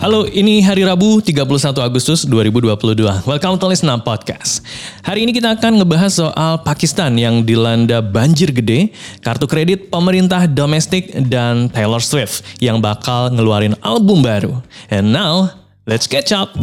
Halo, 0.00 0.24
ini 0.32 0.64
hari 0.64 0.80
Rabu 0.80 1.20
31 1.20 1.76
Agustus 1.76 2.24
2022. 2.24 3.20
Welcome 3.28 3.60
to 3.60 3.68
Listen 3.68 3.92
Podcast. 4.00 4.64
Hari 5.04 5.28
ini 5.28 5.36
kita 5.36 5.52
akan 5.60 5.76
ngebahas 5.76 6.24
soal 6.24 6.64
Pakistan 6.64 7.20
yang 7.20 7.44
dilanda 7.44 8.00
banjir 8.00 8.48
gede, 8.48 8.96
kartu 9.20 9.44
kredit 9.44 9.92
pemerintah 9.92 10.48
domestik, 10.48 11.12
dan 11.28 11.68
Taylor 11.68 12.00
Swift 12.00 12.40
yang 12.64 12.80
bakal 12.80 13.28
ngeluarin 13.28 13.76
album 13.84 14.24
baru. 14.24 14.64
And 14.88 15.12
now, 15.12 15.52
let's 15.84 16.08
catch 16.08 16.32
up. 16.32 16.56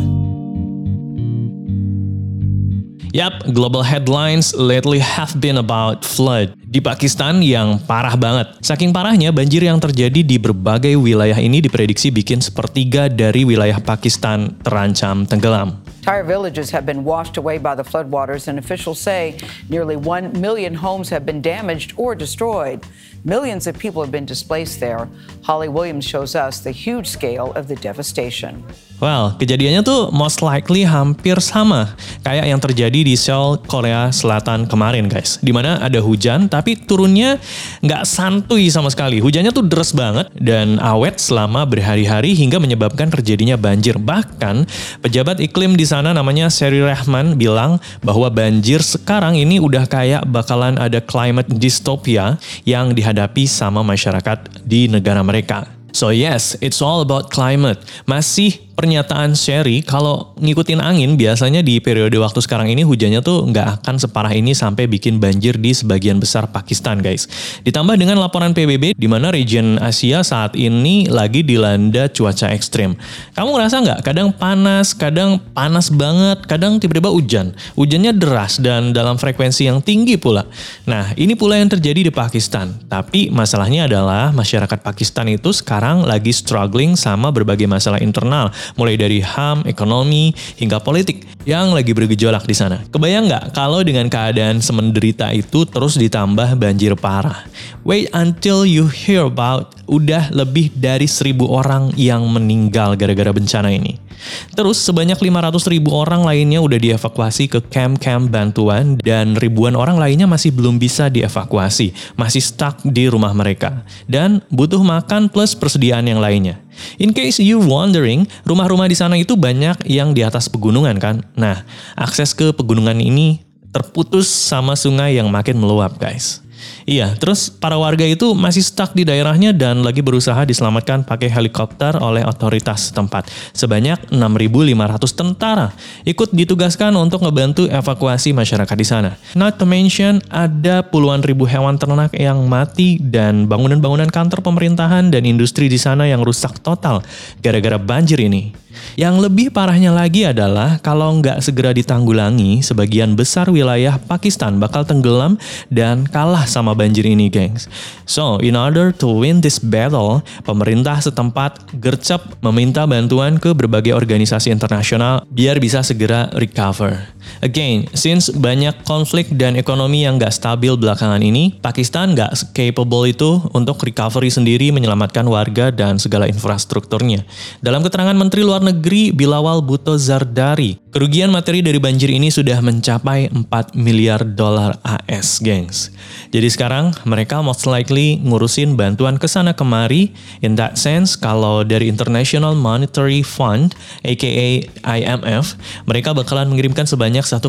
Yap, 3.17 3.49
global 3.49 3.81
headlines 3.81 4.53
lately 4.53 5.01
have 5.01 5.33
been 5.41 5.57
about 5.57 6.05
flood 6.05 6.53
di 6.69 6.77
Pakistan 6.77 7.41
yang 7.41 7.81
parah 7.81 8.13
banget. 8.13 8.61
Saking 8.61 8.93
parahnya, 8.93 9.33
banjir 9.33 9.65
yang 9.65 9.81
terjadi 9.81 10.21
di 10.21 10.37
berbagai 10.37 10.93
wilayah 11.01 11.41
ini 11.41 11.57
diprediksi 11.57 12.13
bikin 12.13 12.45
sepertiga 12.45 13.09
dari 13.09 13.41
wilayah 13.41 13.81
Pakistan 13.81 14.53
terancam 14.61 15.25
tenggelam. 15.25 15.81
Entire 16.05 16.21
villages 16.21 16.69
have 16.69 16.85
been 16.85 17.01
washed 17.01 17.41
away 17.41 17.57
by 17.57 17.73
the 17.73 17.81
floodwaters, 17.81 18.45
and 18.45 18.61
officials 18.61 19.01
say 19.01 19.33
nearly 19.65 19.97
1 19.97 20.37
million 20.37 20.77
homes 20.77 21.09
have 21.09 21.25
been 21.25 21.41
damaged 21.41 21.97
or 21.97 22.13
destroyed. 22.13 22.85
Millions 23.25 23.65
of 23.65 23.73
people 23.81 24.05
have 24.05 24.13
been 24.13 24.29
displaced 24.29 24.77
there. 24.77 25.09
Holly 25.41 25.73
Williams 25.73 26.05
shows 26.05 26.37
us 26.37 26.61
the 26.61 26.69
huge 26.69 27.09
scale 27.09 27.49
of 27.57 27.65
the 27.65 27.81
devastation. 27.81 28.61
Well, 28.97 29.37
kejadiannya 29.37 29.85
tuh 29.85 30.09
most 30.09 30.41
likely 30.41 30.81
hampir 30.81 31.37
sama 31.37 31.93
kayak 32.25 32.49
yang 32.49 32.57
terjadi 32.57 33.05
di 33.05 33.13
Seoul, 33.13 33.61
Korea 33.69 34.09
Selatan 34.09 34.65
kemarin, 34.65 35.05
guys. 35.05 35.37
Di 35.37 35.53
mana 35.53 35.77
ada 35.77 36.01
hujan, 36.01 36.49
tapi 36.49 36.73
turunnya 36.73 37.37
nggak 37.85 38.03
santuy 38.09 38.73
sama 38.73 38.89
sekali. 38.89 39.21
Hujannya 39.21 39.53
tuh 39.53 39.69
deras 39.69 39.93
banget 39.93 40.33
dan 40.33 40.81
awet 40.81 41.21
selama 41.21 41.69
berhari-hari 41.69 42.33
hingga 42.33 42.57
menyebabkan 42.57 43.13
terjadinya 43.13 43.53
banjir. 43.53 44.01
Bahkan 44.01 44.65
pejabat 45.05 45.45
iklim 45.45 45.77
di 45.77 45.85
sana 45.85 46.09
namanya 46.09 46.49
Seri 46.49 46.81
Rahman 46.81 47.37
bilang 47.37 47.77
bahwa 48.01 48.33
banjir 48.33 48.81
sekarang 48.81 49.37
ini 49.37 49.61
udah 49.61 49.85
kayak 49.85 50.25
bakalan 50.25 50.73
ada 50.81 50.97
climate 51.05 51.53
dystopia 51.53 52.41
yang 52.65 52.97
dihadapi 52.97 53.45
sama 53.45 53.85
masyarakat 53.85 54.65
di 54.65 54.89
negara 54.89 55.21
mereka. 55.21 55.69
So 55.93 56.13
yes, 56.13 56.53
it's 56.65 56.81
all 56.81 57.01
about 57.01 57.33
climate. 57.33 57.81
Masih 58.05 58.66
pernyataan 58.77 59.33
Sherry 59.33 59.81
kalau 59.81 60.37
ngikutin 60.37 60.77
angin 60.77 61.17
biasanya 61.17 61.65
di 61.65 61.81
periode 61.81 62.13
waktu 62.21 62.37
sekarang 62.45 62.69
ini 62.69 62.85
hujannya 62.85 63.25
tuh 63.25 63.49
nggak 63.49 63.81
akan 63.81 63.97
separah 63.97 64.29
ini 64.37 64.53
sampai 64.53 64.85
bikin 64.85 65.17
banjir 65.17 65.57
di 65.57 65.73
sebagian 65.73 66.21
besar 66.21 66.53
Pakistan 66.53 67.01
guys. 67.01 67.25
Ditambah 67.65 67.97
dengan 67.97 68.21
laporan 68.21 68.53
PBB 68.53 68.93
di 68.93 69.07
mana 69.09 69.33
region 69.33 69.81
Asia 69.81 70.21
saat 70.21 70.53
ini 70.53 71.09
lagi 71.09 71.41
dilanda 71.41 72.05
cuaca 72.13 72.53
ekstrim. 72.53 72.93
Kamu 73.33 73.49
ngerasa 73.57 73.81
nggak 73.81 73.99
kadang 74.05 74.29
panas, 74.29 74.93
kadang 74.93 75.41
panas 75.57 75.89
banget, 75.89 76.45
kadang 76.45 76.77
tiba-tiba 76.77 77.09
hujan. 77.09 77.57
Hujannya 77.73 78.13
deras 78.13 78.61
dan 78.61 78.93
dalam 78.93 79.17
frekuensi 79.17 79.65
yang 79.65 79.81
tinggi 79.81 80.21
pula. 80.21 80.45
Nah 80.85 81.17
ini 81.17 81.33
pula 81.33 81.57
yang 81.57 81.73
terjadi 81.73 82.05
di 82.05 82.13
Pakistan. 82.13 82.77
Tapi 82.85 83.33
masalahnya 83.33 83.89
adalah 83.89 84.29
masyarakat 84.29 84.85
Pakistan 84.85 85.33
itu 85.33 85.49
sekarang 85.49 86.05
lagi 86.05 86.29
struggling 86.29 86.93
sama 86.93 87.33
berbagai 87.33 87.65
masalah 87.65 87.97
internal 87.97 88.53
mulai 88.75 88.99
dari 88.99 89.23
HAM, 89.23 89.63
ekonomi, 89.69 90.35
hingga 90.59 90.81
politik 90.83 91.23
yang 91.47 91.71
lagi 91.71 91.95
bergejolak 91.95 92.43
di 92.43 92.55
sana. 92.57 92.83
Kebayang 92.91 93.31
nggak 93.31 93.55
kalau 93.55 93.85
dengan 93.85 94.11
keadaan 94.11 94.59
semenderita 94.59 95.31
itu 95.31 95.63
terus 95.63 95.95
ditambah 95.95 96.59
banjir 96.59 96.97
parah? 96.99 97.47
Wait 97.87 98.11
until 98.11 98.67
you 98.67 98.89
hear 98.89 99.23
about 99.23 99.77
udah 99.87 100.33
lebih 100.35 100.73
dari 100.75 101.07
seribu 101.07 101.47
orang 101.47 101.95
yang 101.95 102.25
meninggal 102.27 102.99
gara-gara 102.99 103.31
bencana 103.31 103.71
ini. 103.71 104.06
Terus 104.53 104.81
sebanyak 104.81 105.17
500 105.17 105.71
ribu 105.71 105.93
orang 105.93 106.25
lainnya 106.25 106.59
udah 106.59 106.79
dievakuasi 106.79 107.49
ke 107.49 107.59
camp-camp 107.69 108.33
bantuan 108.33 108.97
dan 109.01 109.37
ribuan 109.37 109.77
orang 109.77 109.97
lainnya 109.97 110.25
masih 110.25 110.53
belum 110.53 110.81
bisa 110.81 111.07
dievakuasi, 111.07 111.93
masih 112.17 112.41
stuck 112.41 112.81
di 112.81 113.07
rumah 113.07 113.31
mereka. 113.33 113.85
Dan 114.09 114.41
butuh 114.49 114.81
makan 114.81 115.29
plus 115.29 115.53
persediaan 115.53 116.05
yang 116.09 116.21
lainnya. 116.21 116.57
In 117.01 117.13
case 117.13 117.41
you 117.41 117.57
wondering, 117.57 118.29
rumah-rumah 118.45 118.85
di 118.85 118.97
sana 118.97 119.17
itu 119.17 119.33
banyak 119.33 119.85
yang 119.89 120.13
di 120.13 120.21
atas 120.21 120.45
pegunungan 120.49 120.97
kan. 121.01 121.25
Nah, 121.33 121.65
akses 121.97 122.37
ke 122.37 122.53
pegunungan 122.53 122.97
ini 123.01 123.41
terputus 123.73 124.29
sama 124.29 124.73
sungai 124.73 125.17
yang 125.17 125.29
makin 125.29 125.57
meluap 125.57 125.97
guys. 126.01 126.46
Iya, 126.87 127.15
terus 127.19 127.51
para 127.51 127.75
warga 127.75 128.03
itu 128.07 128.31
masih 128.31 128.63
stuck 128.63 128.95
di 128.95 129.03
daerahnya 129.03 129.51
dan 129.51 129.83
lagi 129.83 129.99
berusaha 129.99 130.39
diselamatkan 130.47 131.03
pakai 131.03 131.27
helikopter 131.27 131.99
oleh 131.99 132.23
otoritas 132.23 132.91
setempat. 132.91 133.27
Sebanyak 133.51 134.11
6.500 134.11 135.19
tentara 135.19 135.67
ikut 136.07 136.31
ditugaskan 136.31 136.95
untuk 136.95 137.23
ngebantu 137.23 137.67
evakuasi 137.67 138.31
masyarakat 138.31 138.77
di 138.77 138.87
sana. 138.87 139.11
Not 139.35 139.59
to 139.59 139.65
mention 139.67 140.23
ada 140.31 140.85
puluhan 140.85 141.23
ribu 141.23 141.43
hewan 141.43 141.75
ternak 141.75 142.15
yang 142.15 142.45
mati 142.47 142.97
dan 143.01 143.45
bangunan-bangunan 143.51 144.09
kantor 144.11 144.43
pemerintahan 144.43 145.11
dan 145.11 145.23
industri 145.27 145.67
di 145.67 145.79
sana 145.79 146.07
yang 146.07 146.23
rusak 146.23 146.59
total 146.63 147.03
gara-gara 147.43 147.75
banjir 147.75 148.21
ini. 148.23 148.66
Yang 148.97 149.29
lebih 149.29 149.47
parahnya 149.53 149.93
lagi 149.93 150.25
adalah 150.25 150.81
kalau 150.81 151.21
nggak 151.21 151.39
segera 151.45 151.69
ditanggulangi, 151.69 152.65
sebagian 152.65 153.13
besar 153.13 153.49
wilayah 153.53 154.01
Pakistan 154.01 154.57
bakal 154.57 154.83
tenggelam 154.83 155.37
dan 155.69 156.09
kalah 156.09 156.49
sama 156.49 156.73
banjir 156.73 157.05
ini, 157.05 157.29
gengs. 157.29 157.69
So, 158.09 158.41
in 158.41 158.57
order 158.57 158.89
to 158.97 159.07
win 159.11 159.45
this 159.45 159.61
battle, 159.61 160.25
pemerintah 160.47 160.97
setempat 160.97 161.77
gercep 161.77 162.41
meminta 162.41 162.87
bantuan 162.89 163.37
ke 163.37 163.53
berbagai 163.53 163.93
organisasi 163.93 164.49
internasional 164.49 165.27
biar 165.29 165.61
bisa 165.61 165.85
segera 165.85 166.31
recover. 166.33 167.17
Again, 167.43 167.91
since 167.93 168.31
banyak 168.31 168.87
konflik 168.87 169.29
dan 169.35 169.59
ekonomi 169.59 170.07
yang 170.07 170.17
gak 170.17 170.33
stabil 170.33 170.73
belakangan 170.79 171.21
ini, 171.21 171.53
Pakistan 171.59 172.15
gak 172.15 172.33
capable 172.55 173.05
itu 173.05 173.43
untuk 173.51 173.77
recovery 173.83 174.31
sendiri 174.31 174.71
menyelamatkan 174.73 175.27
warga 175.27 175.69
dan 175.69 176.01
segala 176.01 176.25
infrastrukturnya. 176.25 177.27
Dalam 177.61 177.83
keterangan 177.83 178.15
Menteri 178.15 178.41
Luar 178.47 178.63
Negeri 178.67 179.15
Bilawal 179.15 179.63
Bhutto 179.63 179.95
Zardari, 179.95 180.75
kerugian 180.91 181.31
materi 181.31 181.63
dari 181.63 181.79
banjir 181.79 182.11
ini 182.11 182.27
sudah 182.27 182.59
mencapai 182.59 183.31
4 183.31 183.47
miliar 183.79 184.27
dolar 184.27 184.75
AS, 184.83 185.39
gengs. 185.39 185.95
Jadi 186.35 186.51
sekarang 186.51 186.91
mereka 187.07 187.39
most 187.39 187.63
likely 187.63 188.19
ngurusin 188.27 188.75
bantuan 188.75 189.15
ke 189.15 189.31
sana 189.31 189.55
kemari. 189.55 190.11
In 190.43 190.59
that 190.59 190.75
sense, 190.75 191.15
kalau 191.15 191.63
dari 191.63 191.87
International 191.87 192.59
Monetary 192.59 193.23
Fund, 193.23 193.71
aka 194.03 194.67
IMF, 194.83 195.55
mereka 195.87 196.11
bakalan 196.11 196.51
mengirimkan 196.51 196.83
sebanyak 196.83 197.23
1,2 197.23 197.47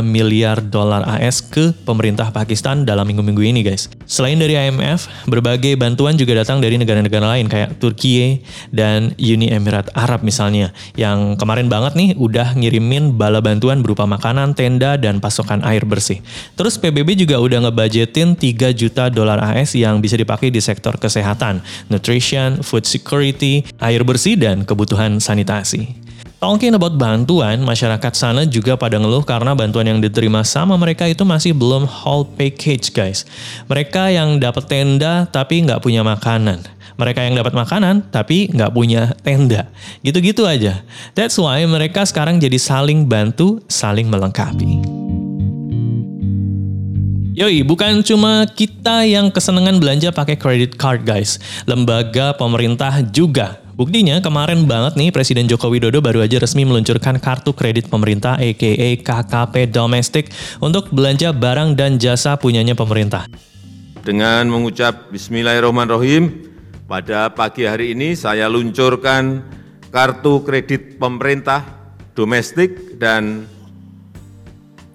miliar 0.00 0.64
dolar 0.64 1.04
AS 1.04 1.44
ke 1.44 1.76
pemerintah 1.84 2.32
Pakistan 2.32 2.88
dalam 2.88 3.04
minggu-minggu 3.04 3.44
ini 3.44 3.60
guys. 3.60 3.92
Selain 4.08 4.40
dari 4.40 4.56
IMF, 4.56 5.04
berbagai 5.28 5.76
bantuan 5.76 6.16
juga 6.16 6.40
datang 6.40 6.64
dari 6.64 6.80
negara-negara 6.80 7.36
lain 7.36 7.44
kayak 7.44 7.76
Turki 7.76 8.40
dan 8.72 9.12
Uni 9.20 9.52
Emirat 9.52 9.92
Arab 9.92 10.24
misalnya 10.24 10.35
yang 10.94 11.40
kemarin 11.40 11.72
banget 11.72 11.96
nih 11.96 12.12
udah 12.20 12.52
ngirimin 12.52 13.16
bala 13.16 13.40
bantuan 13.40 13.80
berupa 13.80 14.04
makanan, 14.04 14.52
tenda, 14.52 15.00
dan 15.00 15.18
pasokan 15.18 15.64
air 15.64 15.88
bersih. 15.88 16.20
Terus 16.54 16.76
PBB 16.76 17.16
juga 17.16 17.40
udah 17.40 17.64
ngebudgetin 17.64 18.36
3 18.36 18.76
juta 18.76 19.08
dolar 19.08 19.40
AS 19.40 19.72
yang 19.72 20.04
bisa 20.04 20.20
dipakai 20.20 20.52
di 20.52 20.60
sektor 20.60 21.00
kesehatan, 21.00 21.64
nutrition, 21.88 22.60
food 22.60 22.84
security, 22.84 23.64
air 23.80 24.04
bersih, 24.04 24.36
dan 24.36 24.68
kebutuhan 24.68 25.18
sanitasi. 25.18 26.06
Talking 26.36 26.76
about 26.76 27.00
bantuan, 27.00 27.64
masyarakat 27.64 28.12
sana 28.12 28.44
juga 28.44 28.76
pada 28.76 29.00
ngeluh 29.00 29.24
karena 29.24 29.56
bantuan 29.56 29.88
yang 29.88 30.04
diterima 30.04 30.44
sama 30.44 30.76
mereka 30.76 31.08
itu 31.08 31.24
masih 31.24 31.56
belum 31.56 31.88
whole 31.88 32.28
package 32.28 32.92
guys. 32.92 33.24
Mereka 33.64 34.12
yang 34.12 34.36
dapat 34.36 34.68
tenda 34.68 35.24
tapi 35.32 35.64
nggak 35.64 35.80
punya 35.80 36.04
makanan. 36.04 36.75
Mereka 36.96 37.20
yang 37.24 37.36
dapat 37.36 37.52
makanan 37.52 38.08
tapi 38.08 38.48
nggak 38.52 38.72
punya 38.72 39.12
tenda. 39.20 39.68
Gitu-gitu 40.00 40.48
aja. 40.48 40.80
That's 41.12 41.36
why 41.36 41.62
mereka 41.68 42.04
sekarang 42.08 42.40
jadi 42.40 42.56
saling 42.56 43.04
bantu, 43.04 43.60
saling 43.68 44.08
melengkapi. 44.08 44.80
Yoi, 47.36 47.60
bukan 47.68 48.00
cuma 48.00 48.48
kita 48.48 49.04
yang 49.04 49.28
kesenangan 49.28 49.76
belanja 49.76 50.08
pakai 50.08 50.40
credit 50.40 50.80
card 50.80 51.04
guys. 51.04 51.36
Lembaga 51.68 52.32
pemerintah 52.32 53.04
juga 53.04 53.60
Buktinya 53.76 54.24
kemarin 54.24 54.64
banget 54.64 54.96
nih 54.96 55.12
Presiden 55.12 55.44
Joko 55.44 55.68
Widodo 55.68 56.00
baru 56.00 56.24
aja 56.24 56.40
resmi 56.40 56.64
meluncurkan 56.64 57.20
kartu 57.20 57.52
kredit 57.52 57.92
pemerintah 57.92 58.40
aka 58.40 58.88
KKP 58.96 59.68
domestik 59.68 60.32
untuk 60.64 60.88
belanja 60.88 61.36
barang 61.36 61.76
dan 61.76 62.00
jasa 62.00 62.40
punyanya 62.40 62.72
pemerintah. 62.72 63.28
Dengan 64.00 64.48
mengucap 64.48 65.12
Bismillahirrahmanirrahim, 65.12 66.55
pada 66.86 67.34
pagi 67.34 67.66
hari 67.66 67.98
ini 67.98 68.14
saya 68.14 68.46
luncurkan 68.46 69.42
kartu 69.90 70.46
kredit 70.46 71.02
pemerintah 71.02 71.66
domestik 72.14 72.94
dan 73.02 73.50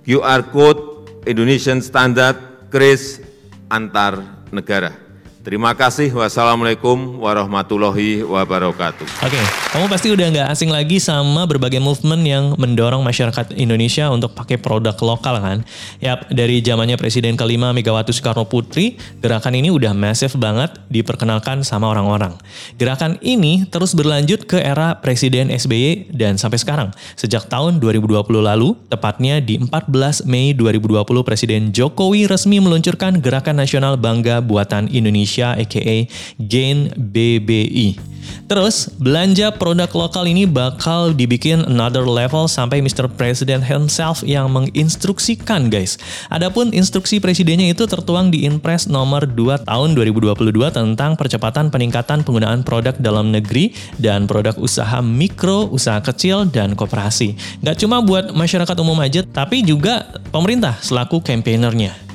QR 0.08 0.48
Code 0.56 1.06
Indonesian 1.28 1.84
Standard 1.84 2.72
KRIS 2.72 3.20
antar 3.68 4.24
negara 4.56 5.11
Terima 5.42 5.74
kasih. 5.74 6.14
Wassalamualaikum 6.14 7.18
warahmatullahi 7.18 8.22
wabarakatuh. 8.22 9.26
Oke, 9.26 9.42
kamu 9.74 9.90
pasti 9.90 10.14
udah 10.14 10.28
nggak 10.30 10.48
asing 10.54 10.70
lagi 10.70 11.02
sama 11.02 11.50
berbagai 11.50 11.82
movement 11.82 12.22
yang 12.22 12.54
mendorong 12.62 13.02
masyarakat 13.02 13.58
Indonesia 13.58 14.14
untuk 14.14 14.38
pakai 14.38 14.62
produk 14.62 14.94
lokal 15.02 15.42
kan? 15.42 15.58
Yap, 15.98 16.30
dari 16.30 16.62
zamannya 16.62 16.94
Presiden 16.94 17.34
kelima 17.34 17.74
Megawati 17.74 18.14
Soekarno 18.14 18.46
Putri, 18.46 19.02
gerakan 19.18 19.58
ini 19.58 19.74
udah 19.74 19.98
masif 19.98 20.38
banget 20.38 20.78
diperkenalkan 20.94 21.66
sama 21.66 21.90
orang-orang. 21.90 22.38
Gerakan 22.78 23.18
ini 23.26 23.66
terus 23.66 23.98
berlanjut 23.98 24.46
ke 24.46 24.62
era 24.62 25.02
Presiden 25.02 25.50
SBY 25.50 26.14
dan 26.14 26.38
sampai 26.38 26.62
sekarang. 26.62 26.94
Sejak 27.18 27.50
tahun 27.50 27.82
2020 27.82 28.14
lalu, 28.46 28.78
tepatnya 28.94 29.42
di 29.42 29.58
14 29.58 30.22
Mei 30.30 30.54
2020 30.54 31.02
Presiden 31.26 31.74
Jokowi 31.74 32.30
resmi 32.30 32.62
meluncurkan 32.62 33.18
Gerakan 33.18 33.58
Nasional 33.58 33.98
Bangga 33.98 34.38
Buatan 34.38 34.86
Indonesia 34.86 35.31
Indonesia 35.32 35.56
aka 35.56 35.98
Gain 36.36 36.92
BBI. 37.00 38.12
Terus, 38.46 38.92
belanja 39.00 39.50
produk 39.56 39.88
lokal 39.96 40.28
ini 40.28 40.44
bakal 40.44 41.16
dibikin 41.16 41.64
another 41.66 42.04
level 42.04 42.52
sampai 42.52 42.84
Mr. 42.84 43.08
President 43.08 43.64
himself 43.64 44.22
yang 44.28 44.52
menginstruksikan 44.52 45.72
guys. 45.72 45.96
Adapun 46.28 46.76
instruksi 46.76 47.24
presidennya 47.24 47.72
itu 47.72 47.88
tertuang 47.88 48.30
di 48.30 48.44
Inpres 48.44 48.92
nomor 48.92 49.24
2 49.26 49.66
tahun 49.66 49.90
2022 49.96 50.52
tentang 50.70 51.16
percepatan 51.16 51.74
peningkatan 51.74 52.28
penggunaan 52.28 52.62
produk 52.62 52.94
dalam 53.00 53.32
negeri 53.32 53.72
dan 53.98 54.28
produk 54.28 54.54
usaha 54.60 55.00
mikro, 55.00 55.72
usaha 55.72 56.04
kecil, 56.04 56.44
dan 56.46 56.76
koperasi. 56.76 57.36
Gak 57.64 57.80
cuma 57.80 58.04
buat 58.04 58.36
masyarakat 58.36 58.76
umum 58.84 59.00
aja, 59.02 59.26
tapi 59.26 59.64
juga 59.64 60.12
pemerintah 60.30 60.78
selaku 60.84 61.24
campaignernya. 61.24 62.12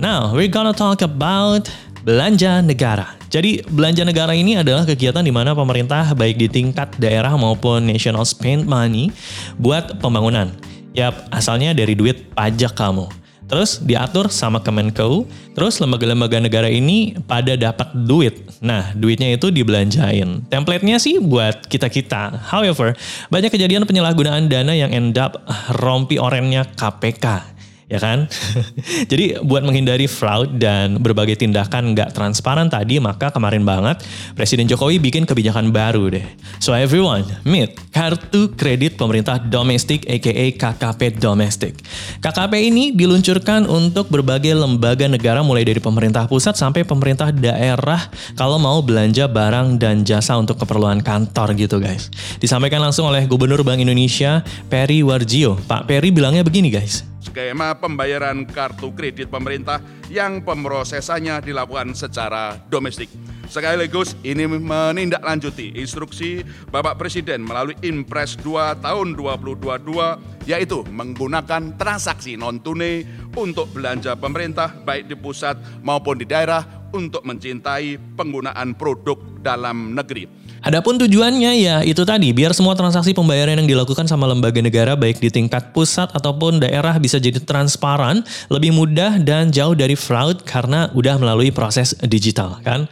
Now, 0.00 0.32
we're 0.32 0.48
gonna 0.48 0.72
talk 0.72 1.04
about 1.04 1.68
belanja 2.04 2.64
negara. 2.64 3.16
Jadi 3.30 3.62
belanja 3.70 4.02
negara 4.02 4.34
ini 4.34 4.58
adalah 4.58 4.82
kegiatan 4.82 5.22
di 5.22 5.30
mana 5.30 5.54
pemerintah 5.54 6.10
baik 6.18 6.36
di 6.40 6.48
tingkat 6.50 6.98
daerah 6.98 7.36
maupun 7.38 7.86
national 7.86 8.26
spend 8.26 8.66
money 8.66 9.14
buat 9.54 10.02
pembangunan. 10.02 10.50
Yap, 10.98 11.30
asalnya 11.30 11.70
dari 11.70 11.94
duit 11.94 12.34
pajak 12.34 12.74
kamu. 12.74 13.06
Terus 13.50 13.82
diatur 13.82 14.30
sama 14.30 14.62
Kemenko, 14.62 15.26
terus 15.58 15.82
lembaga-lembaga 15.82 16.38
negara 16.38 16.70
ini 16.70 17.18
pada 17.26 17.58
dapat 17.58 17.90
duit. 18.06 18.46
Nah, 18.62 18.94
duitnya 18.94 19.34
itu 19.34 19.50
dibelanjain. 19.50 20.46
Template-nya 20.46 21.02
sih 21.02 21.18
buat 21.18 21.66
kita-kita. 21.66 22.46
However, 22.46 22.94
banyak 23.26 23.50
kejadian 23.50 23.90
penyalahgunaan 23.90 24.46
dana 24.46 24.70
yang 24.70 24.94
end 24.94 25.18
up 25.18 25.42
rompi 25.82 26.14
orennya 26.22 26.62
KPK 26.78 27.58
ya 27.90 27.98
kan? 27.98 28.30
Jadi 29.10 29.42
buat 29.42 29.66
menghindari 29.66 30.06
fraud 30.06 30.62
dan 30.62 31.02
berbagai 31.02 31.34
tindakan 31.42 31.92
nggak 31.92 32.14
transparan 32.14 32.70
tadi, 32.70 33.02
maka 33.02 33.34
kemarin 33.34 33.66
banget 33.66 34.06
Presiden 34.38 34.70
Jokowi 34.70 35.02
bikin 35.02 35.26
kebijakan 35.26 35.74
baru 35.74 36.06
deh. 36.14 36.24
So 36.62 36.70
everyone, 36.70 37.26
meet 37.42 37.74
Kartu 37.90 38.54
Kredit 38.54 38.94
Pemerintah 38.94 39.42
Domestik 39.42 40.06
aka 40.06 40.46
KKP 40.54 41.18
Domestik. 41.18 41.74
KKP 42.22 42.52
ini 42.70 42.94
diluncurkan 42.94 43.66
untuk 43.66 44.06
berbagai 44.06 44.54
lembaga 44.54 45.10
negara 45.10 45.42
mulai 45.42 45.66
dari 45.66 45.82
pemerintah 45.82 46.30
pusat 46.30 46.54
sampai 46.54 46.86
pemerintah 46.86 47.34
daerah 47.34 48.06
kalau 48.38 48.62
mau 48.62 48.78
belanja 48.78 49.26
barang 49.26 49.82
dan 49.82 50.06
jasa 50.06 50.38
untuk 50.38 50.62
keperluan 50.62 51.02
kantor 51.02 51.58
gitu 51.58 51.82
guys. 51.82 52.06
Disampaikan 52.38 52.78
langsung 52.78 53.10
oleh 53.10 53.26
Gubernur 53.26 53.66
Bank 53.66 53.82
Indonesia 53.82 54.46
Peri 54.70 55.02
Warjio. 55.02 55.58
Pak 55.66 55.90
Peri 55.90 56.14
bilangnya 56.14 56.46
begini 56.46 56.70
guys 56.70 57.09
skema 57.20 57.76
pembayaran 57.76 58.48
kartu 58.48 58.90
kredit 58.96 59.28
pemerintah 59.28 59.78
yang 60.08 60.42
pemrosesannya 60.42 61.44
dilakukan 61.44 61.92
secara 61.94 62.56
domestik. 62.66 63.12
Sekaligus 63.50 64.14
ini 64.22 64.46
menindaklanjuti 64.46 65.74
instruksi 65.74 66.46
Bapak 66.70 67.02
Presiden 67.02 67.42
melalui 67.42 67.74
Impres 67.82 68.38
2 68.38 68.78
tahun 68.78 69.18
2022 69.18 70.46
yaitu 70.46 70.86
menggunakan 70.86 71.74
transaksi 71.74 72.38
non-tunai 72.38 73.02
untuk 73.34 73.66
belanja 73.74 74.14
pemerintah 74.14 74.70
baik 74.86 75.10
di 75.10 75.16
pusat 75.18 75.58
maupun 75.82 76.22
di 76.22 76.26
daerah 76.30 76.62
untuk 76.94 77.26
mencintai 77.26 78.14
penggunaan 78.14 78.74
produk 78.78 79.18
dalam 79.42 79.98
negeri. 79.98 80.26
Adapun 80.60 81.00
tujuannya 81.00 81.52
ya 81.56 81.76
itu 81.80 82.04
tadi, 82.04 82.36
biar 82.36 82.52
semua 82.52 82.76
transaksi 82.76 83.16
pembayaran 83.16 83.56
yang 83.56 83.64
dilakukan 83.64 84.04
sama 84.04 84.28
lembaga 84.28 84.60
negara 84.60 84.92
baik 84.92 85.16
di 85.16 85.32
tingkat 85.32 85.72
pusat 85.72 86.12
ataupun 86.12 86.60
daerah 86.60 86.92
bisa 87.00 87.16
jadi 87.16 87.40
transparan, 87.40 88.20
lebih 88.52 88.76
mudah 88.76 89.16
dan 89.24 89.48
jauh 89.48 89.72
dari 89.72 89.96
fraud 89.96 90.44
karena 90.44 90.92
udah 90.92 91.16
melalui 91.16 91.48
proses 91.48 91.96
digital 92.04 92.60
kan. 92.60 92.84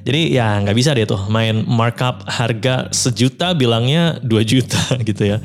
Jadi 0.00 0.32
ya 0.32 0.56
nggak 0.64 0.76
bisa 0.76 0.96
deh 0.96 1.04
tuh 1.04 1.28
main 1.28 1.60
markup 1.68 2.24
harga 2.24 2.88
sejuta 2.88 3.52
bilangnya 3.52 4.16
2 4.24 4.40
juta 4.48 4.80
gitu 5.08 5.36
ya. 5.36 5.44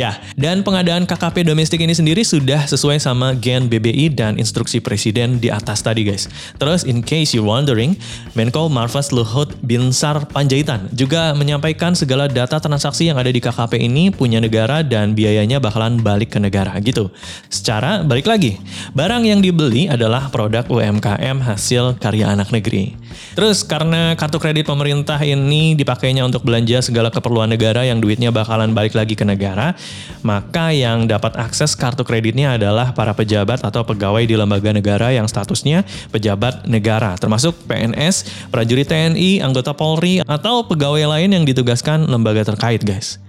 Ya, 0.00 0.16
dan 0.32 0.64
pengadaan 0.64 1.04
KKP 1.04 1.44
domestik 1.44 1.84
ini 1.84 1.92
sendiri 1.92 2.24
sudah 2.24 2.64
sesuai 2.64 2.96
sama 2.96 3.36
Gen 3.36 3.68
BBI 3.68 4.08
dan 4.08 4.40
instruksi 4.40 4.80
presiden 4.80 5.36
di 5.36 5.52
atas 5.52 5.84
tadi 5.84 6.08
guys. 6.08 6.24
Terus 6.56 6.88
in 6.88 7.04
case 7.04 7.36
you 7.36 7.44
wondering, 7.44 8.00
Menko 8.32 8.72
Marves 8.72 9.12
Luhut 9.12 9.52
Binsar 9.60 10.24
Panjaitan 10.32 10.88
juga 10.96 11.36
menyampaikan 11.36 11.92
segala 11.92 12.32
data 12.32 12.56
transaksi 12.56 13.12
yang 13.12 13.20
ada 13.20 13.28
di 13.28 13.44
KKP 13.44 13.76
ini 13.76 14.08
punya 14.08 14.40
negara 14.40 14.80
dan 14.80 15.12
biayanya 15.12 15.60
bakalan 15.60 16.00
balik 16.00 16.32
ke 16.32 16.40
negara 16.40 16.72
gitu. 16.80 17.12
Secara 17.52 18.00
balik 18.00 18.24
lagi, 18.24 18.56
barang 18.96 19.28
yang 19.28 19.44
dibeli 19.44 19.84
adalah 19.84 20.32
produk 20.32 20.64
UMKM 20.64 21.44
hasil 21.44 22.00
karya 22.00 22.32
anak 22.32 22.48
negeri. 22.48 22.96
Terus 23.36 23.62
karena 23.68 24.16
kartu 24.16 24.40
kredit 24.40 24.64
pemerintah 24.64 25.20
ini 25.20 25.76
dipakainya 25.76 26.24
untuk 26.24 26.40
belanja 26.40 26.80
segala 26.80 27.12
keperluan 27.12 27.52
negara 27.52 27.84
yang 27.84 28.00
duitnya 28.00 28.32
bakalan 28.32 28.72
balik 28.72 28.96
lagi 28.96 29.12
ke 29.12 29.28
negara, 29.28 29.76
maka 30.20 30.72
yang 30.72 31.08
dapat 31.08 31.36
akses 31.40 31.72
kartu 31.72 32.04
kreditnya 32.04 32.56
adalah 32.56 32.92
para 32.92 33.16
pejabat 33.16 33.64
atau 33.64 33.84
pegawai 33.86 34.24
di 34.24 34.36
lembaga 34.36 34.70
negara 34.74 35.12
yang 35.12 35.24
statusnya 35.24 35.84
pejabat 36.12 36.68
negara, 36.68 37.16
termasuk 37.16 37.56
PNS, 37.64 38.48
prajurit 38.52 38.88
TNI, 38.88 39.40
anggota 39.40 39.72
Polri, 39.72 40.20
atau 40.24 40.66
pegawai 40.66 41.18
lain 41.18 41.30
yang 41.32 41.44
ditugaskan 41.48 42.08
lembaga 42.08 42.44
terkait 42.44 42.84
guys. 42.84 43.20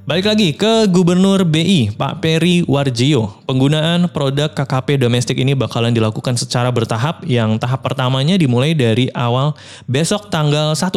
Balik 0.00 0.32
lagi 0.32 0.56
ke 0.56 0.88
Gubernur 0.88 1.44
BI, 1.44 1.92
Pak 1.92 2.24
Peri 2.24 2.64
Warjio. 2.64 3.36
Penggunaan 3.44 4.08
produk 4.08 4.48
KKP 4.48 4.96
domestik 4.96 5.36
ini 5.36 5.52
bakalan 5.52 5.92
dilakukan 5.92 6.40
secara 6.40 6.72
bertahap 6.72 7.20
yang 7.28 7.60
tahap 7.60 7.84
pertamanya 7.84 8.40
dimulai 8.40 8.72
dari 8.72 9.12
awal 9.12 9.52
besok 9.84 10.32
tanggal 10.32 10.72
1. 10.72 10.88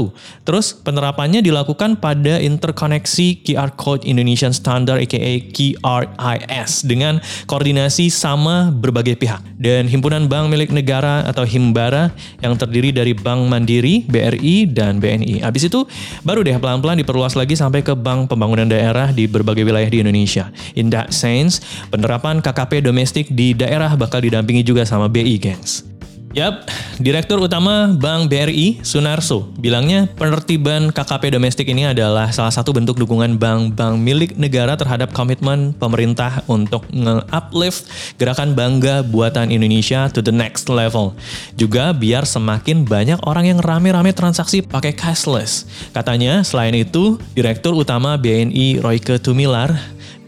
Terus 0.48 0.72
penerapannya 0.72 1.44
dilakukan 1.44 2.00
pada 2.00 2.40
interkoneksi 2.40 3.44
QR 3.44 3.76
Code 3.76 4.08
Indonesian 4.08 4.56
Standard 4.56 5.04
aka 5.04 5.52
QRIS 5.52 6.88
dengan 6.88 7.20
koordinasi 7.44 8.08
sama 8.08 8.72
berbagai 8.72 9.20
pihak. 9.20 9.44
Dan 9.60 9.92
himpunan 9.92 10.32
bank 10.32 10.48
milik 10.48 10.72
negara 10.72 11.28
atau 11.28 11.44
Himbara 11.44 12.16
yang 12.40 12.56
terdiri 12.56 12.96
dari 12.96 13.12
Bank 13.12 13.52
Mandiri, 13.52 14.08
BRI, 14.08 14.72
dan 14.72 15.04
BNI. 15.04 15.44
Habis 15.44 15.68
itu 15.68 15.84
baru 16.24 16.40
deh 16.40 16.56
pelan-pelan 16.56 17.04
diperluas 17.04 17.36
lagi 17.36 17.60
sampai 17.60 17.84
ke 17.84 17.92
bank 18.00 18.32
pembangunan 18.32 18.70
daerah 18.70 18.93
daerah 18.94 19.10
di 19.10 19.26
berbagai 19.26 19.66
wilayah 19.66 19.90
di 19.90 20.06
Indonesia. 20.06 20.54
In 20.78 20.94
that 20.94 21.10
sense, 21.10 21.66
penerapan 21.90 22.46
KKP 22.46 22.86
domestik 22.86 23.26
di 23.34 23.58
daerah 23.58 23.90
bakal 23.98 24.22
didampingi 24.22 24.62
juga 24.62 24.86
sama 24.86 25.10
BI, 25.10 25.42
gengs. 25.42 25.93
Yap, 26.34 26.66
Direktur 26.98 27.38
Utama 27.38 27.94
Bank 27.94 28.26
BRI, 28.26 28.82
Sunarso, 28.82 29.54
bilangnya 29.54 30.10
penertiban 30.18 30.90
KKP 30.90 31.38
domestik 31.38 31.70
ini 31.70 31.86
adalah 31.86 32.34
salah 32.34 32.50
satu 32.50 32.74
bentuk 32.74 32.98
dukungan 32.98 33.38
bank-bank 33.38 34.02
milik 34.02 34.34
negara 34.34 34.74
terhadap 34.74 35.14
komitmen 35.14 35.78
pemerintah 35.78 36.42
untuk 36.50 36.90
nge-uplift 36.90 37.86
gerakan 38.18 38.58
bangga 38.58 39.06
buatan 39.06 39.54
Indonesia 39.54 40.10
to 40.10 40.26
the 40.26 40.34
next 40.34 40.74
level. 40.74 41.14
Juga 41.54 41.94
biar 41.94 42.26
semakin 42.26 42.82
banyak 42.82 43.22
orang 43.30 43.54
yang 43.54 43.62
rame-rame 43.62 44.10
transaksi 44.10 44.66
pakai 44.66 44.98
cashless. 44.98 45.70
Katanya, 45.94 46.42
selain 46.42 46.74
itu, 46.74 47.22
Direktur 47.38 47.78
Utama 47.78 48.18
BNI 48.18 48.82
Royke 48.82 49.22
Tumilar 49.22 49.78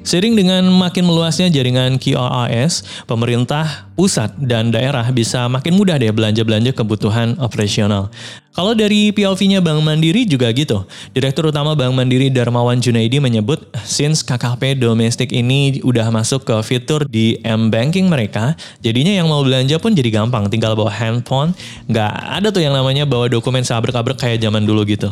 Seiring 0.05 0.37
dengan 0.37 0.69
makin 0.69 1.09
meluasnya 1.09 1.49
jaringan 1.49 1.97
QRIS, 1.97 2.85
pemerintah 3.09 3.89
pusat 3.97 4.29
dan 4.37 4.69
daerah 4.69 5.01
bisa 5.09 5.49
makin 5.49 5.73
mudah 5.73 5.97
deh 5.97 6.13
belanja-belanja 6.13 6.77
kebutuhan 6.77 7.33
operasional. 7.41 8.13
Kalau 8.53 8.77
dari 8.77 9.09
POV-nya 9.09 9.65
Bank 9.65 9.81
Mandiri 9.81 10.29
juga 10.29 10.53
gitu. 10.53 10.85
Direktur 11.09 11.49
Utama 11.49 11.73
Bank 11.73 11.97
Mandiri 11.97 12.29
Darmawan 12.29 12.77
Junaidi 12.77 13.17
menyebut, 13.17 13.65
since 13.81 14.21
KKP 14.21 14.77
domestik 14.77 15.33
ini 15.33 15.81
udah 15.81 16.13
masuk 16.13 16.45
ke 16.45 16.55
fitur 16.61 17.09
di 17.09 17.41
M-Banking 17.41 18.05
mereka, 18.05 18.53
jadinya 18.85 19.09
yang 19.09 19.25
mau 19.25 19.41
belanja 19.41 19.81
pun 19.81 19.97
jadi 19.97 20.21
gampang, 20.21 20.53
tinggal 20.53 20.77
bawa 20.77 20.93
handphone, 20.93 21.57
nggak 21.89 22.13
ada 22.13 22.53
tuh 22.53 22.61
yang 22.61 22.77
namanya 22.77 23.09
bawa 23.09 23.25
dokumen 23.25 23.65
sabrek-abrek 23.65 24.21
kayak 24.21 24.37
zaman 24.37 24.69
dulu 24.69 24.85
gitu. 24.85 25.09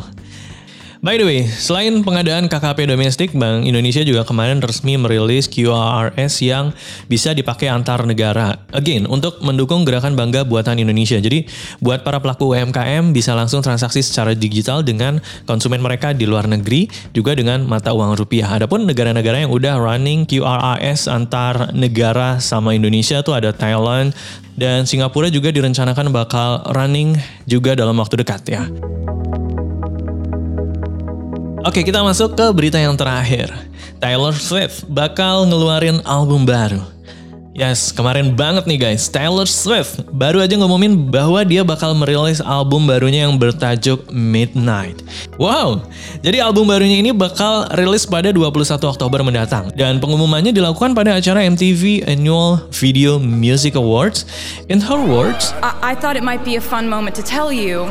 By 1.04 1.20
the 1.20 1.28
way, 1.28 1.44
selain 1.44 2.00
pengadaan 2.00 2.48
KKP 2.48 2.88
domestik, 2.88 3.36
Bank 3.36 3.68
Indonesia 3.68 4.00
juga 4.00 4.24
kemarin 4.24 4.64
resmi 4.64 4.96
merilis 4.96 5.52
QRS 5.52 6.40
yang 6.40 6.72
bisa 7.12 7.36
dipakai 7.36 7.68
antar 7.68 8.08
negara. 8.08 8.56
Again, 8.72 9.04
untuk 9.12 9.36
mendukung 9.44 9.84
gerakan 9.84 10.16
bangga 10.16 10.48
buatan 10.48 10.80
Indonesia. 10.80 11.20
Jadi, 11.20 11.44
buat 11.84 12.08
para 12.08 12.24
pelaku 12.24 12.56
UMKM 12.56 13.12
bisa 13.12 13.36
langsung 13.36 13.60
transaksi 13.60 14.00
secara 14.00 14.32
digital 14.32 14.80
dengan 14.80 15.20
konsumen 15.44 15.84
mereka 15.84 16.16
di 16.16 16.24
luar 16.24 16.48
negeri, 16.48 16.88
juga 17.12 17.36
dengan 17.36 17.68
mata 17.68 17.92
uang 17.92 18.16
rupiah. 18.16 18.48
Adapun 18.56 18.88
negara-negara 18.88 19.44
yang 19.44 19.52
udah 19.52 19.76
running 19.76 20.24
QRS 20.24 21.12
antar 21.12 21.68
negara 21.76 22.40
sama 22.40 22.72
Indonesia 22.72 23.20
tuh 23.20 23.36
ada 23.36 23.52
Thailand 23.52 24.16
dan 24.56 24.88
Singapura 24.88 25.28
juga 25.28 25.52
direncanakan 25.52 26.08
bakal 26.16 26.64
running 26.72 27.12
juga 27.44 27.76
dalam 27.76 28.00
waktu 28.00 28.24
dekat 28.24 28.40
ya. 28.48 28.64
Oke, 31.64 31.80
kita 31.80 32.04
masuk 32.04 32.36
ke 32.36 32.44
berita 32.52 32.76
yang 32.76 32.92
terakhir. 32.92 33.48
Taylor 33.96 34.36
Swift 34.36 34.84
bakal 34.84 35.48
ngeluarin 35.48 35.96
album 36.04 36.44
baru. 36.44 36.84
Yes, 37.56 37.88
kemarin 37.88 38.36
banget 38.36 38.68
nih 38.68 38.76
guys, 38.76 39.08
Taylor 39.08 39.48
Swift 39.48 40.04
baru 40.12 40.44
aja 40.44 40.60
ngumumin 40.60 41.08
bahwa 41.08 41.40
dia 41.40 41.64
bakal 41.64 41.96
merilis 41.96 42.44
album 42.44 42.84
barunya 42.84 43.24
yang 43.24 43.40
bertajuk 43.40 44.12
Midnight. 44.12 45.00
Wow, 45.40 45.80
jadi 46.20 46.44
album 46.44 46.68
barunya 46.68 47.00
ini 47.00 47.16
bakal 47.16 47.64
rilis 47.72 48.04
pada 48.04 48.28
21 48.28 48.84
Oktober 48.84 49.24
mendatang. 49.24 49.72
Dan 49.72 50.04
pengumumannya 50.04 50.52
dilakukan 50.52 50.92
pada 50.92 51.16
acara 51.16 51.48
MTV 51.48 52.04
Annual 52.04 52.68
Video 52.76 53.16
Music 53.16 53.72
Awards. 53.72 54.28
In 54.68 54.84
her 54.84 55.00
words, 55.00 55.56
I, 55.64 55.72
I 55.80 55.92
thought 55.96 56.20
it 56.20 56.26
might 56.26 56.44
be 56.44 56.60
a 56.60 56.64
fun 56.64 56.92
moment 56.92 57.16
to 57.16 57.24
tell 57.24 57.48
you 57.48 57.88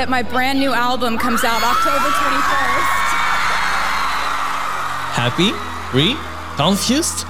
that 0.00 0.08
my 0.08 0.24
brand 0.24 0.56
new 0.56 0.72
album 0.72 1.20
comes 1.20 1.44
out 1.44 1.60
October 1.60 2.08
21st. 2.08 3.00
happy, 5.12 5.52
free, 5.92 6.16
confused, 6.56 7.28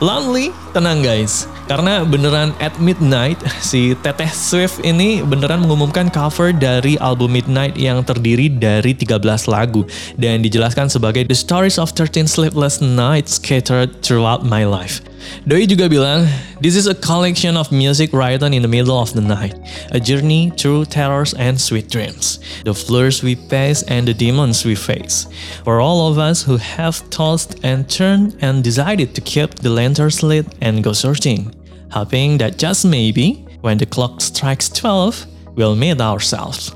lonely, 0.00 0.56
tenang 0.72 1.04
guys. 1.04 1.44
Karena 1.68 2.06
beneran 2.08 2.56
at 2.62 2.72
midnight, 2.80 3.36
si 3.68 3.92
Teteh 4.00 4.32
Swift 4.32 4.80
ini 4.80 5.20
beneran 5.20 5.60
mengumumkan 5.60 6.08
cover 6.08 6.56
dari 6.56 6.96
album 6.96 7.36
Midnight 7.36 7.76
yang 7.76 8.00
terdiri 8.00 8.48
dari 8.48 8.96
13 8.96 9.20
lagu 9.52 9.84
dan 10.16 10.40
dijelaskan 10.40 10.88
sebagai 10.88 11.28
The 11.28 11.36
Stories 11.36 11.76
of 11.76 11.92
13 11.92 12.24
Sleepless 12.24 12.80
Nights 12.80 13.36
Scattered 13.36 14.00
Throughout 14.00 14.46
My 14.46 14.64
Life. 14.64 15.04
Doi 15.46 15.66
juga 15.66 15.88
bilang, 15.88 16.26
This 16.60 16.74
is 16.74 16.86
a 16.86 16.94
collection 16.94 17.56
of 17.56 17.70
music 17.70 18.12
written 18.12 18.52
in 18.52 18.62
the 18.62 18.68
middle 18.68 18.98
of 18.98 19.12
the 19.12 19.20
night, 19.20 19.54
a 19.92 20.00
journey 20.00 20.50
through 20.56 20.86
terrors 20.86 21.34
and 21.34 21.60
sweet 21.60 21.90
dreams, 21.90 22.40
the 22.64 22.74
floors 22.74 23.22
we 23.22 23.36
pace 23.36 23.82
and 23.86 24.08
the 24.08 24.14
demons 24.14 24.64
we 24.64 24.74
face. 24.74 25.28
For 25.64 25.80
all 25.80 26.10
of 26.10 26.18
us 26.18 26.42
who 26.42 26.56
have 26.56 27.08
tossed 27.10 27.60
and 27.62 27.88
turned 27.88 28.36
and 28.40 28.64
decided 28.64 29.14
to 29.14 29.20
keep 29.20 29.54
the 29.56 29.70
lanterns 29.70 30.22
lit 30.22 30.46
and 30.60 30.82
go 30.82 30.92
searching, 30.92 31.54
hoping 31.90 32.38
that 32.38 32.58
just 32.58 32.84
maybe, 32.84 33.46
when 33.60 33.78
the 33.78 33.86
clock 33.86 34.20
strikes 34.20 34.68
12, 34.68 35.26
we'll 35.54 35.76
meet 35.76 36.00
ourselves. 36.00 36.74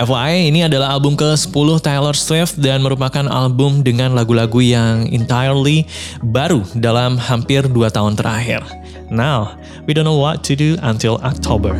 FYI, 0.00 0.48
ini 0.48 0.64
adalah 0.64 0.96
album 0.96 1.12
ke-10 1.12 1.68
Taylor 1.84 2.16
Swift 2.16 2.56
dan 2.56 2.80
merupakan 2.80 3.20
album 3.28 3.84
dengan 3.84 4.16
lagu-lagu 4.16 4.56
yang 4.64 5.04
entirely 5.12 5.84
baru 6.24 6.64
dalam 6.72 7.20
hampir 7.20 7.68
2 7.68 7.76
tahun 7.92 8.16
terakhir. 8.16 8.64
Now, 9.12 9.60
we 9.84 9.92
don't 9.92 10.08
know 10.08 10.16
what 10.16 10.40
to 10.48 10.56
do 10.56 10.80
until 10.80 11.20
October. 11.20 11.76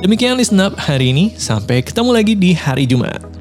Demikian 0.00 0.40
listen 0.40 0.56
up 0.56 0.80
hari 0.80 1.12
ini, 1.12 1.36
sampai 1.36 1.84
ketemu 1.84 2.16
lagi 2.16 2.32
di 2.32 2.56
hari 2.56 2.88
Jumat. 2.88 3.37